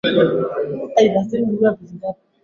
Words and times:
Kuangalia 0.93 1.39
ni 1.41 1.45
bure. 1.45 1.77